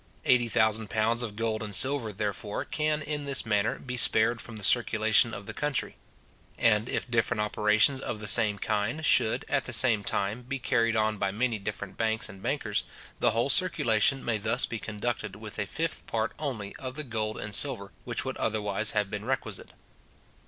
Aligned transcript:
Eighty 0.25 0.47
thousand 0.49 0.89
pounds 0.89 1.21
of 1.21 1.35
gold 1.35 1.61
and 1.61 1.75
silver, 1.75 2.11
therefore, 2.11 2.65
can 2.65 3.03
in 3.03 3.21
this 3.21 3.45
manner 3.45 3.77
be 3.77 3.95
spared 3.95 4.41
from 4.41 4.55
the 4.57 4.63
circulation 4.63 5.31
of 5.31 5.45
the 5.45 5.53
country; 5.53 5.95
and 6.57 6.89
if 6.89 7.07
different 7.11 7.39
operations 7.39 8.01
of 8.01 8.19
the 8.19 8.25
same 8.25 8.57
kind 8.57 9.05
should, 9.05 9.45
at 9.47 9.65
the 9.65 9.73
same 9.73 10.03
time, 10.03 10.41
be 10.41 10.57
carried 10.57 10.95
on 10.95 11.19
by 11.19 11.29
many 11.31 11.59
different 11.59 11.97
banks 11.97 12.29
and 12.29 12.41
bankers, 12.41 12.83
the 13.19 13.29
whole 13.29 13.51
circulation 13.51 14.25
may 14.25 14.39
thus 14.39 14.65
be 14.65 14.79
conducted 14.79 15.35
with 15.35 15.59
a 15.59 15.67
fifth 15.67 16.07
part 16.07 16.31
only 16.39 16.75
of 16.77 16.95
the 16.95 17.03
gold 17.03 17.37
and 17.39 17.53
silver 17.53 17.91
which 18.03 18.25
would 18.25 18.37
otherwise 18.37 18.93
have 18.97 19.11
been 19.11 19.25
requisite. 19.25 19.69